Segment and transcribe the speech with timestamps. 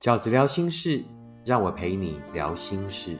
[0.00, 1.04] 饺子聊心事，
[1.44, 3.18] 让我陪你聊心事。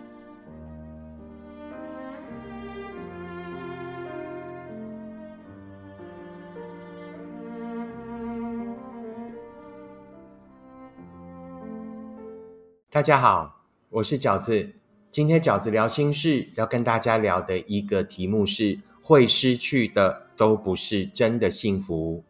[12.89, 13.61] 大家好，
[13.91, 14.73] 我是饺子。
[15.11, 22.25] 今天饺子聊心事，要跟大家聊的一个题目是：会失去的都不是真的幸福，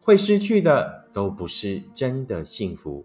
[0.00, 3.04] 会失去的都不是真的幸福。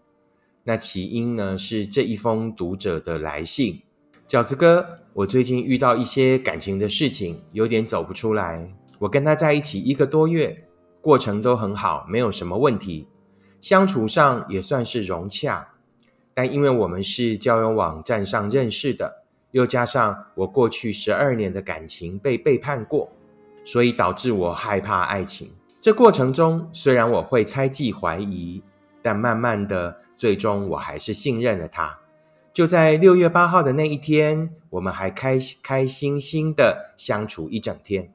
[0.70, 3.82] 那起因呢，是这一封读者的来信。
[4.28, 8.68] 饺子哥，我最近遇到一些感情的事情，有点走不出来。
[9.00, 10.66] 我跟他在一起一个多月，
[11.00, 13.08] 过程都很好，没有什么问题，
[13.62, 15.70] 相处上也算是融洽。
[16.34, 23.10] 但因为我们是交友网站上认识的，又加上我过去十二年的感情被背叛过，
[23.64, 25.50] 所以导致我害怕爱情。
[25.80, 28.62] 这过程中，虽然我会猜忌怀疑，
[29.08, 31.98] 但慢慢的，最终我还是信任了他。
[32.52, 38.14] 就在六月八号的那一天，我们还开开心心的相处一整天。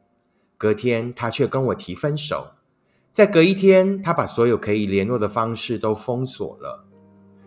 [0.59, 2.49] 隔天，他却跟我提分手。
[3.11, 6.85] 在隔一天，他把所有可以联络的方式都封锁了。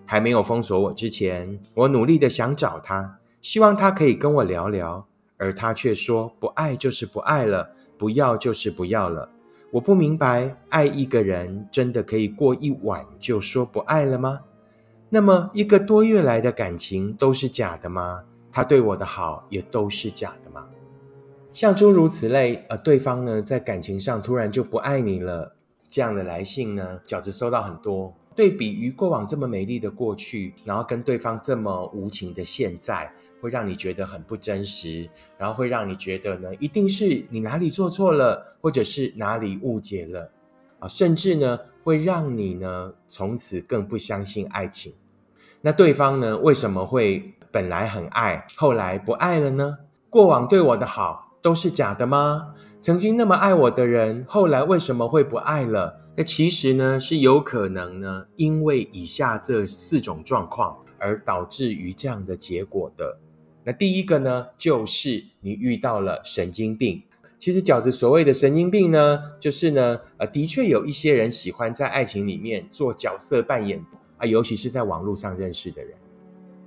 [0.08, 5.06] 还没有封锁我之前，我努力的想找他，希望他可以跟我聊聊，
[5.38, 9.30] 而他却说不爱就是不爱了，不要就是不要了。
[9.76, 14.40] 我不明白，爱一个人真的可以过一晚就说不爱了吗？
[15.10, 18.24] 那么一个多月来的感情都是假的吗？
[18.54, 20.66] 他对我的好也都是假的吗？
[21.52, 25.54] 像诸如此类，呃，对方呢在感情上突然就不爱你了，
[25.90, 28.14] 这样的来信呢，饺子收到很多。
[28.36, 33.10] 对比于过往这么美丽的过去，然后跟对方这么无情的现在，
[33.42, 40.30] 会让你觉得很不真实，然后会让你觉得呢，一定是你哪里做错了，或者是哪里误解了
[40.80, 44.94] 啊，甚至呢，会让你呢从此更不相信爱情。
[45.62, 49.78] 那对方呢，为什么会本来很爱，后来不爱了呢？
[50.10, 52.54] 过往对我的好都是假的吗？
[52.82, 56.02] 曾经那么爱我的人，后来为什么会不爱了？
[56.18, 63.18] 那其实呢，是有可能呢，因为以下这四种状况而导致于这样的结果的。
[63.66, 67.04] 那第一个呢，就是你遇到了神经病。
[67.38, 73.84] 其实饺子所谓的神经病呢，就是呢，呃，的确有一些人喜欢在爱情里面做角色扮演
[74.18, 75.98] 啊，尤其是在网络上认识的人，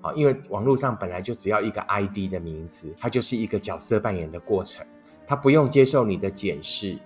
[0.03, 4.87] 啊，因为网络上本来就只要一个 ID 的名字，它就是一个角色扮演的过程，
[5.27, 6.99] 它不用接受你的检视。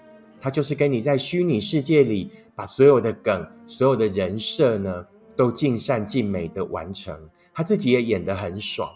[0.42, 7.16] 他就是跟你在虚拟世界里，把所有的梗、所有的人设呢，都尽善尽美的完成。
[7.54, 8.90] 他自己也演得很爽。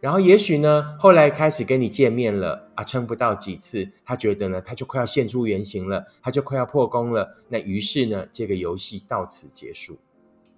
[0.00, 7.36] 然后也许呢，后来开始跟你见面了啊，撑不到几次，他觉得呢，他就快要现出原形了，他就快要破功了。
[7.48, 9.96] 那于是呢，这个游戏到此结束。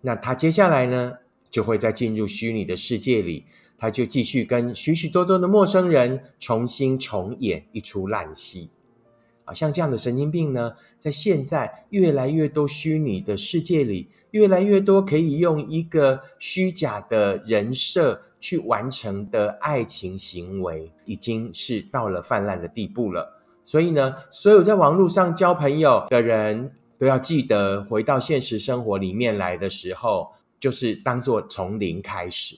[0.00, 1.12] 那他接下来呢，
[1.50, 3.44] 就会再进入虚拟的世界里，
[3.76, 8.70] 他就继续跟许许多多的陌生人重新重演一出烂戏。
[9.54, 23.42] 像这样的神经病呢，在现在越来越多虚拟的世界里，越来越多可以用一个虚假的人设去完成的爱情行为，已经是到了泛滥的地步了。
[23.64, 32.56] 所以呢，所有在网络上交朋友的人都要记得，回到现实生活里面来的时候，就是当做从零开始，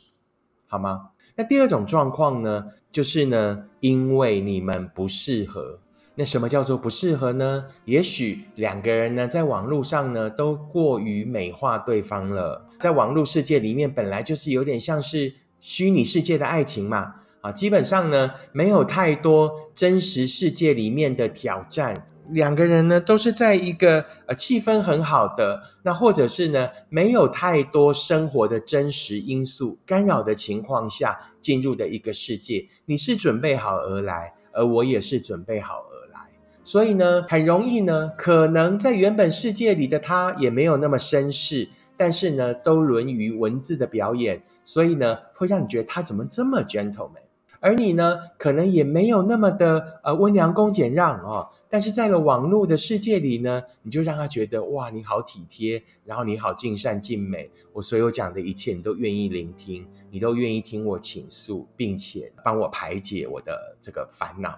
[0.67, 1.11] 好吗？
[1.37, 5.81] 那第二种状况呢，就是呢，因为你们不适合。
[6.17, 7.67] 那什么叫做不适合呢？
[7.87, 12.69] 也许两个人呢，在网络上呢，都过于美化对方了。
[12.79, 22.07] 在网络世界里面，本来就是有点像是虚拟世界的爱情嘛，啊，基本上呢，没有太多真实世界里面的挑战。
[22.31, 32.67] 两个人呢，都是在一个呃气氛很好的，那或者是呢，没有太多生活的真实因素干扰的情况下进入的一个世界。
[32.87, 36.21] 你是准备好而来，而我也是准备好而来。
[36.63, 47.21] 所以呢，很容易呢，可能在原本世界里的他也没有那么绅士，但是呢，都沦于文字的表演，所以呢，会让你觉得他怎么这么 gentleman，
[47.61, 64.57] 而你呢，可能也没有那么的呃温良恭俭让哦，但是在了网络的世界里呢，你就让他觉得哇，你好体贴，然后你好尽善尽美，我所有讲的一切你都愿意聆听，你都愿意听我倾诉，并且帮我排解我的这个烦恼。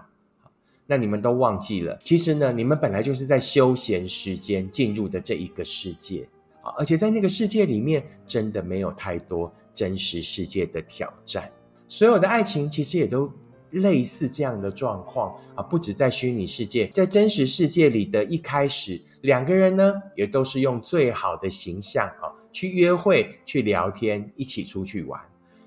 [0.85, 6.29] 那你们都忘记了，其实呢，你们本来就是在休闲时间进入的这一个世界
[6.61, 11.51] 啊，而且在那个世界里面，真的没有太多真实世界的挑战。
[11.87, 13.27] 所有的爱情其实也都
[13.71, 22.33] 类似这样的状况啊，不止在虚拟世界，在真实世界里的一开始，两个人呢，也都是用最好的形象啊。
[22.49, 25.21] 去约会、去聊天、一起出去玩。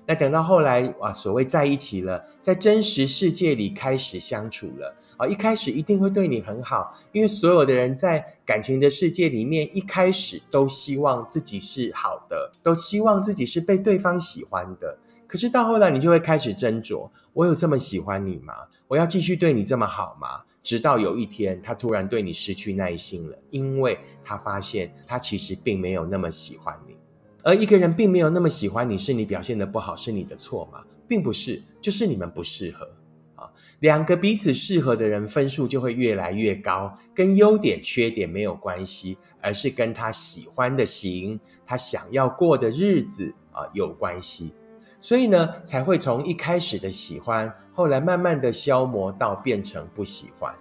[0.05, 14.97] 那等到后来啊，所谓在一起了，在真实世界里开始相处了啊，一开始一定会对你很好，因为所有的人在感情的世界里面，一开始都希望自己是好的，都希望自己是被对方喜欢的。
[15.31, 18.53] 可是到后来，你就会开始斟酌：我有这么喜欢你吗？
[18.89, 20.41] 我要继续对你这么好吗？
[20.61, 26.97] 直到有一天，他突然对你失去耐心了，因为他发现他其实并没有那么喜欢你。
[27.43, 30.83] 而一个人并没有那么喜欢你，是你表现的不好，是你的错吗？
[31.07, 32.85] 并不是，就是你们不适合
[33.41, 33.49] 啊。
[33.79, 44.53] 两个彼此适合的人，分数就会越来越高，跟优点缺点没有关系，而是跟他喜欢的型，他想要过的日子啊有关系。
[45.01, 50.53] 所以呢，才会从一开始的喜欢，后来慢慢的消磨到变成不喜欢。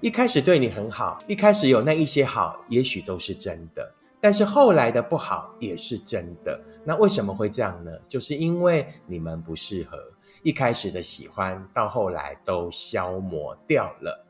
[0.00, 3.94] 一开始对你很好，一开始有那一些好，也许都是真的。
[4.20, 7.90] 但是后来的不好也是真的，那为什么会这样呢？
[8.08, 9.98] 就是因为你们不适合，
[10.42, 14.26] 一开始的喜欢到后来都消磨掉了。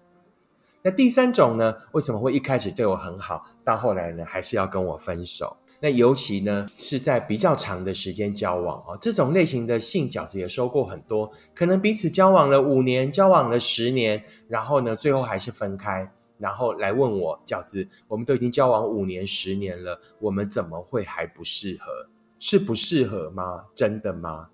[0.81, 1.74] 那第三种呢？
[1.90, 5.56] 为什么会一开始对我很好，到后来呢还是要跟我分手？
[5.80, 16.12] 那尤其呢是在比较长的时间交往哦，这种类型的性饺子也收过很多，可能彼此交往了五年，交往了十年，然后呢最后还是分开。
[16.38, 22.08] 然后来问我饺子，我们都已经交往五年、十年了，我们怎么会还不适合？
[22.38, 23.64] 是不适合吗？
[23.74, 24.48] 真的吗？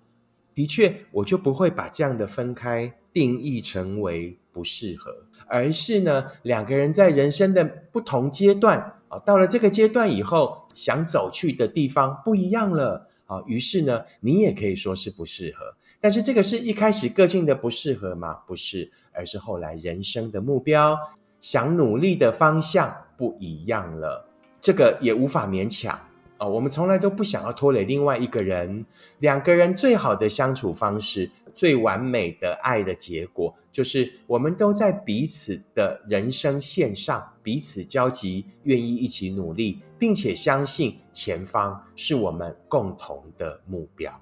[0.55, 5.11] 的确，我就不会把这样的分开定义成为不适合，
[5.47, 15.65] 而是呢，两个人在人生的不同阶段啊，到了这个阶段以后，想走去的地方不一样了啊，于是呢，你也可以说是不适合。
[15.99, 18.35] 但是这个是一开始个性的不适合吗？
[18.47, 20.97] 不是，而是后来人生的目标。
[21.41, 24.27] 想努力的方向不一样了，
[24.59, 25.99] 这个也无法勉强
[26.47, 28.85] 我们从来都不想要拖累另外一个人。
[29.19, 44.21] 两个人最好的相处方式，最完美的爱的结果，就是我们都在彼此的人生线上，彼此交集，愿意一起努力，并且相信前方是我们共同的目标。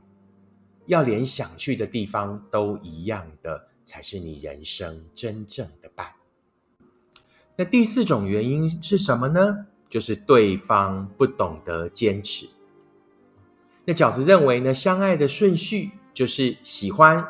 [0.85, 6.07] 要连想去的地方都一样的，才是你人生真正的伴。
[7.55, 9.67] 那第四种原因是什么呢？
[9.94, 12.48] 就是对方不懂得坚持。
[13.86, 17.24] 那饺子认为呢，相爱的顺序就是喜欢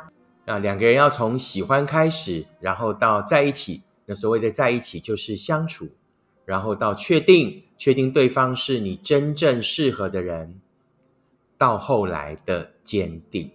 [0.46, 3.82] 啊，两个人要从喜欢开始，然后到在一起。
[4.06, 5.90] 那所谓的在一起就是相处，
[6.46, 10.62] 然后到确定，确定对方是你真正适合的人，
[11.58, 13.52] 到后来的坚定。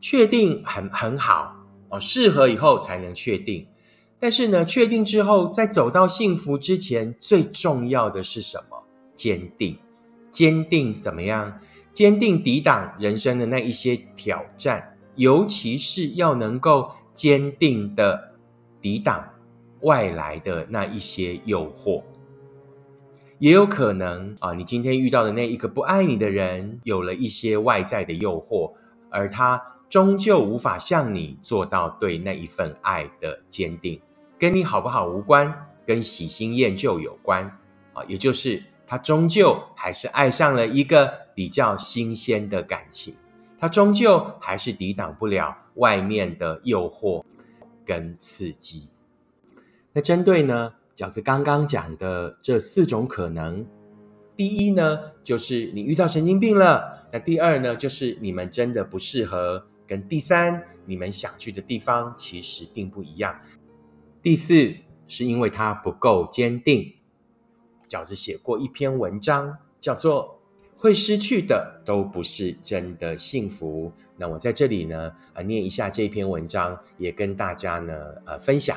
[0.00, 1.54] 确定很很好
[1.90, 3.68] 哦，适合以后才能确定。
[4.18, 8.82] 但是呢，确定之后，在走到幸福之前，最重要的是什么？
[9.14, 9.78] 坚定，
[10.30, 11.60] 坚定怎么样？
[11.92, 18.34] 坚定抵挡人生的那一些挑战，尤其是要能够坚定的
[18.80, 19.26] 抵挡
[19.80, 22.02] 外来的那一些诱惑。
[23.38, 28.72] 也有可能啊，你今天遇到的那一个不爱你的人，有了一些外在的诱惑，
[29.10, 34.00] 而他终究无法向你做到对那一份爱的坚定。
[34.38, 37.46] 跟你好不好无关，跟喜新厌旧有关
[37.94, 43.14] 啊，也就是他终究还是爱上了一个比较新鲜的感情，
[43.58, 47.24] 他终究还是抵挡不了外面的诱惑
[47.84, 48.90] 跟刺激。
[49.94, 53.66] 那针对呢，饺子刚刚讲的这四种可能，
[54.36, 63.34] 第一呢，就是你遇到神经病了；那第二呢，就是你们真的不适合；跟第三，你们想去的地方其实并不一样。
[64.26, 64.74] 第四，
[65.06, 66.92] 是因为他不够坚定。
[67.88, 70.40] 饺子写过一篇文章，叫做
[70.76, 73.86] 《会失去的都不是真的幸福》。
[74.16, 78.76] 那我在这里呢，呃，念一下这篇文章，也跟大家呢，呃，分享。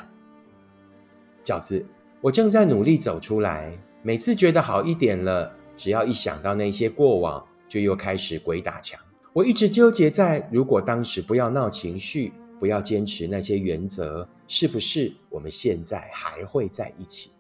[1.44, 1.84] 饺子，
[2.22, 9.00] 我正在努力走出来，每次觉得好一点了，只要一想到那些过往，就又开始鬼打墙。
[9.34, 12.34] 我一直纠结在，如果当时不要闹情绪。
[12.60, 17.32] 不要坚持那些原则，是不是我们现在还会在一起？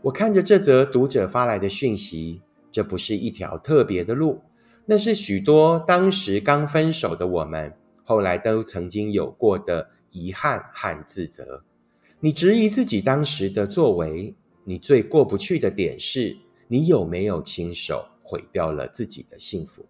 [0.00, 4.40] 我看着这则读者发来的讯息，这不是一条特别的路，
[4.86, 7.72] 那是许多当时刚分手的我们，
[8.02, 11.62] 后来都曾经有过的遗憾和自责。
[12.18, 14.34] 你质疑自己当时的作为，
[14.64, 16.36] 你最过不去的点是，
[16.68, 19.84] 你有没有亲手毁掉了自己的幸福？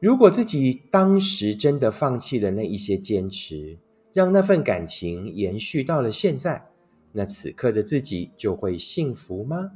[0.00, 3.78] 如果自己当时真的放弃了那一些坚持，
[4.12, 6.66] 让那份感情延续到了现在，
[7.10, 9.72] 那此刻的自己就会幸福吗？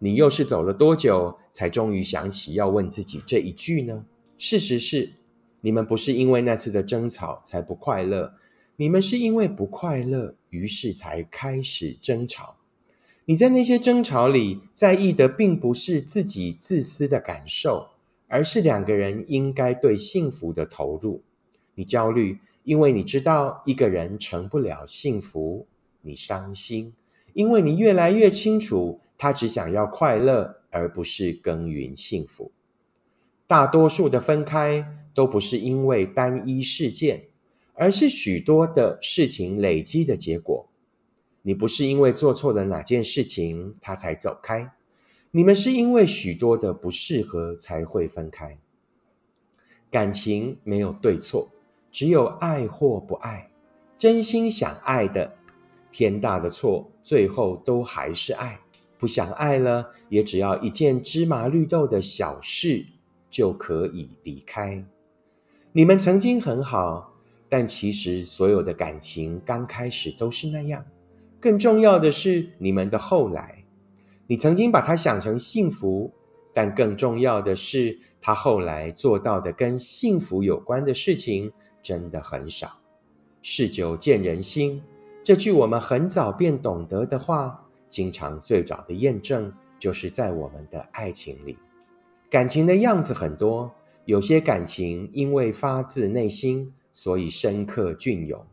[0.00, 4.04] 你又是走了多久才终于想起要问自己这一句呢？
[4.36, 5.14] 事实是，
[5.62, 8.34] 你们不是因为那次的争吵才不快乐，
[8.76, 12.56] 你们是因为不快乐，于是才开始争吵。
[13.24, 17.88] 你在那些争吵里在意的，并不是自己自私的感受，
[18.28, 21.22] 而是两个人应该对幸福的投入。
[21.74, 25.66] 你焦虑，因为你知道一个人成不了幸福；
[26.02, 26.92] 你伤心，
[27.32, 32.52] 因为你越来越清楚他只想要快乐，而不是耕耘幸福。
[33.46, 37.28] 大多数的分开都不是因为单一事件，
[37.72, 40.68] 而是许多的事情累积的结果。
[41.42, 44.70] 你不是因为做错了哪件事情他才走开，
[45.30, 48.58] 你们是因为许多的不适合才会分开。
[49.90, 51.48] 感情没有对错，
[51.90, 53.50] 只有爱或不爱。
[53.96, 55.34] 真心想爱的，
[55.90, 58.60] 天大的错，最后都还是爱；
[58.96, 62.86] 不想爱了，也只要一件芝麻绿豆的小事
[63.28, 64.86] 就可以离开。
[65.72, 67.12] 你们曾经很好，
[67.48, 70.84] 但其实所有的感情刚开始都是那样。
[71.40, 73.57] 更重要的是，你们的后来，
[74.30, 76.12] 你曾经把它想成幸福，
[76.52, 81.50] 但更重要的是，他后来做到的跟幸福有关的事情
[81.82, 82.78] 真的很少。
[83.40, 84.82] 事久见人心，
[85.24, 91.56] 这句我们很早便懂得的话，经常最早的验证就是在我们的爱情里。
[92.28, 93.72] 感情的样子很多，
[94.04, 98.44] 有些感情因为发自内心，所以深刻隽永。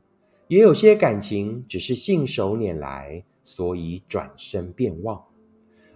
[0.48, 5.22] 也有些感情只是信手拈来，所以转身便忘。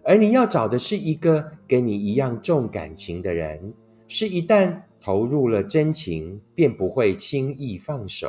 [0.10, 3.72] 而你要找的是一个跟你一样重感情的人，
[4.08, 8.28] 是一旦投入了真情，便不会轻易放手；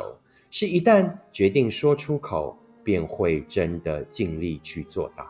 [0.51, 5.25] 是一旦决定说出口，便会真的尽力去做到。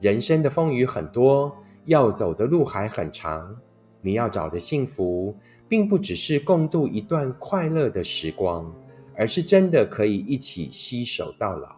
[0.00, 3.56] 人生的风雨很多，要走的路还很长。
[4.00, 5.32] 你要找的幸福，
[5.68, 8.68] 并不只是共度一段快乐的时光。
[9.14, 11.76] 而是真的可以一起携手到老，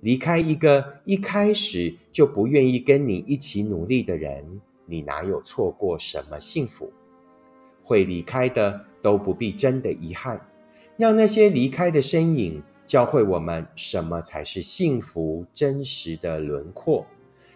[0.00, 6.92] 离开一个一开始就不愿意跟你一起努力的人，你哪有错过什么幸福？
[7.82, 10.40] 会离开的都不必真的遗憾，
[10.96, 17.06] 让那些离开的身影教会我们什么才是幸福真实的轮廓，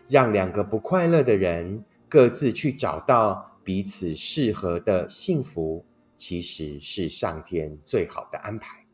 [0.09, 5.85] 让两个不快乐的人各自去找到彼此适合的幸福，
[6.16, 8.85] 其实是上天最好的安排。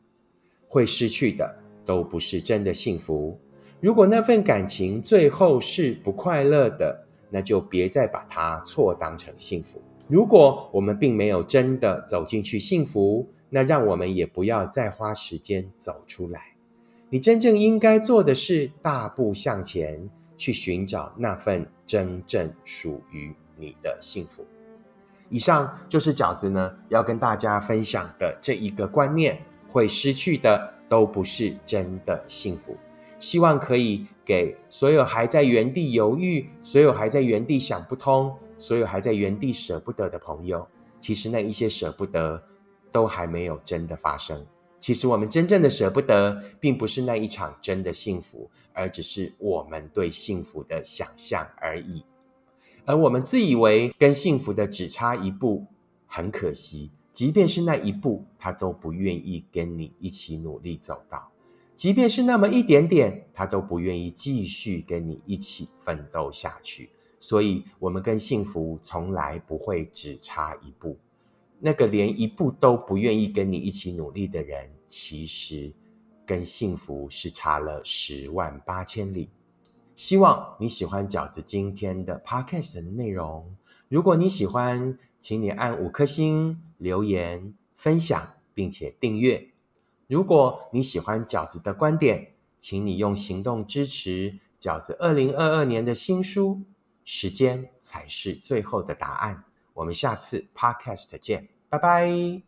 [0.67, 3.39] 会失去的都不是真的幸福。
[3.79, 9.81] 如果那份感情最后是不快乐的，那就别再把它错当成幸福。
[10.07, 16.57] 如果我们并没有真的走进去幸福，那让我们也不要再花时间走出来。
[17.09, 24.45] 你真正应该做的是大步向前，去寻找那份真正属于你的幸福。
[25.29, 29.41] 以上就是饺子呢要跟大家分享的这一个观念。
[29.69, 32.75] 会失去的都不是真的幸福。
[33.19, 40.67] 希望可以给所有还在原地犹豫、所有还在原地想不通、所有还在原地舍不得的朋友，
[40.99, 42.41] 其实那一些舍不得
[42.91, 44.45] 都还没有真的发生。
[44.79, 52.05] 其实我们真正的舍不得，并不是那一场真的幸福，而只是我们对幸福的想象而已。
[52.85, 55.65] 而我们自以为跟幸福的只差一步，
[56.05, 56.91] 很可惜。
[57.17, 61.17] 即便是那一步，他都不愿意跟你一起努力走到；
[61.73, 66.91] 即便是那么一点点，他都不愿意继续跟你一起奋斗下去。
[67.19, 70.95] 所以，我们跟幸福从来不会只差一步。
[71.59, 75.73] 那个连一步都不愿意跟你一起努力的人，其实
[76.23, 79.27] 跟幸福是差了十万八千里。
[79.95, 83.43] 希望你喜欢饺子今天的 podcast 的内容。
[83.89, 89.49] 如果你喜欢，请你按五颗星、留言、分享，并且订阅。
[90.07, 96.63] 如果你喜欢饺子的观点，请你用行动支持饺子二零二二年的新书。
[97.09, 99.45] 时间才是最后的答案。
[99.73, 102.46] 我们下次 Podcast 见，拜拜。